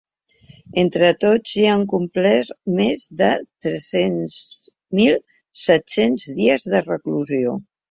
[0.83, 3.29] Entre tots ja han complert més de
[3.67, 3.91] tres
[5.03, 5.21] mil
[5.67, 7.57] set-cents dies de reclusió.